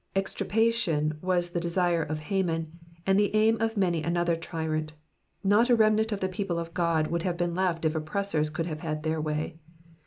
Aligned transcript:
Extirpation 0.15 1.19
was 1.21 1.51
the 1.51 1.59
desire 1.59 2.01
of 2.01 2.17
Human, 2.21 2.79
and 3.05 3.19
the 3.19 3.35
aim 3.35 3.61
of 3.61 3.77
many 3.77 4.01
another 4.01 4.35
tyrant; 4.35 4.93
not 5.43 5.69
a 5.69 5.75
remnant 5.75 6.11
of 6.11 6.21
the 6.21 6.27
people 6.27 6.57
of 6.57 6.73
God 6.73 7.05
would 7.05 7.21
have 7.21 7.37
been 7.37 7.53
left 7.53 7.85
if 7.85 7.93
oppressors 7.93 8.49
could 8.49 8.65
have 8.65 8.79
had 8.79 9.03
their 9.03 9.21
way. 9.21 9.59